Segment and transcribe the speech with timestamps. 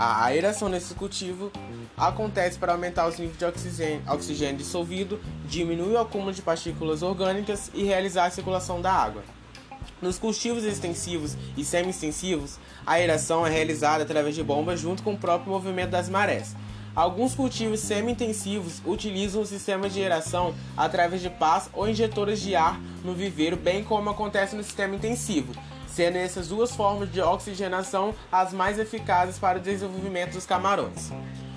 [0.00, 1.50] A aeração nesse cultivo
[1.96, 7.68] acontece para aumentar os níveis de oxigênio, oxigênio dissolvido, diminuir o acúmulo de partículas orgânicas
[7.74, 9.24] e realizar a circulação da água.
[10.00, 15.18] Nos cultivos extensivos e semi-extensivos, a aeração é realizada através de bombas junto com o
[15.18, 16.54] próprio movimento das marés.
[16.94, 22.80] Alguns cultivos semi-intensivos utilizam o sistema de aeração através de pás ou injetores de ar
[23.04, 25.52] no viveiro, bem como acontece no sistema intensivo,
[25.88, 31.10] sendo essas duas formas de oxigenação as mais eficazes para o desenvolvimento dos camarões.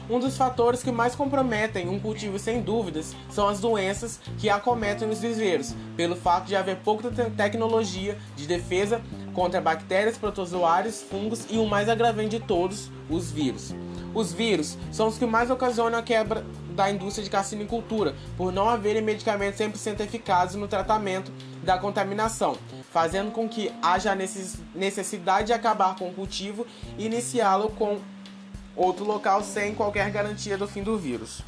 [0.10, 5.10] Um dos fatores que mais comprometem um cultivo sem dúvidas são as doenças que acometem
[5.10, 9.02] os viveiros, pelo fato de haver pouca tecnologia de defesa
[9.34, 13.74] contra bactérias, protozoários, fungos e o mais agravante de todos, os vírus.
[14.14, 18.70] Os vírus são os que mais ocasionam a quebra da indústria de carcinicultura, por não
[18.70, 21.32] haverem medicamentos 100% eficazes no tratamento
[21.64, 22.58] da contaminação,
[22.92, 24.16] fazendo com que haja
[24.76, 26.66] necessidade de acabar com o cultivo
[26.98, 28.00] e iniciá-lo com
[28.76, 31.42] outro local sem qualquer garantia do fim do vírus.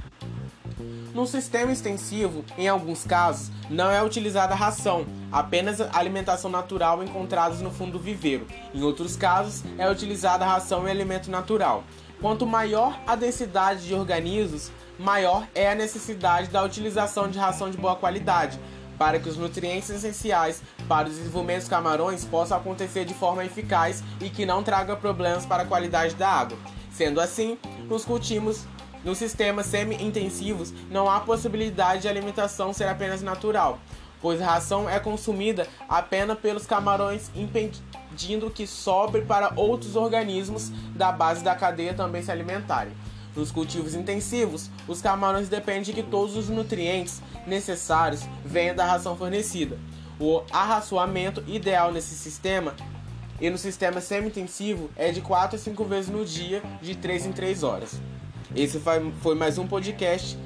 [1.13, 7.69] No sistema extensivo, em alguns casos, não é utilizada ração, apenas alimentação natural encontrados no
[7.69, 8.47] fundo do viveiro.
[8.73, 11.83] Em outros casos, é utilizada ração e alimento natural.
[12.23, 17.77] Quanto maior a densidade de organismos, maior é a necessidade da utilização de ração de
[17.77, 18.57] boa qualidade,
[18.97, 24.01] para que os nutrientes essenciais para o desenvolvimento dos camarões possam acontecer de forma eficaz
[24.21, 26.57] e que não traga problemas para a qualidade da água.
[26.93, 27.57] Sendo assim,
[27.89, 28.65] nos cultivos
[29.03, 33.79] nos sistemas semi-intensivos não há possibilidade de alimentação ser apenas natural,
[34.23, 41.11] pois a ração é consumida apenas pelos camarões, impedindo que sobre para outros organismos da
[41.11, 42.93] base da cadeia também se alimentarem.
[43.35, 49.17] Nos cultivos intensivos, os camarões dependem de que todos os nutrientes necessários venham da ração
[49.17, 49.77] fornecida.
[50.17, 52.73] O arraçoamento ideal nesse sistema
[53.41, 57.31] e no sistema semi-intensivo é de 4 a 5 vezes no dia, de 3 em
[57.33, 57.99] 3 horas.
[58.55, 58.79] Esse
[59.21, 60.37] foi mais um podcast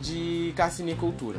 [0.00, 1.38] de Cassinicultura.